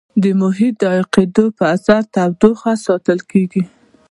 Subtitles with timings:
[0.21, 3.63] د محیط د عایق کېدو په اثر تودوخه ساتل کیږي.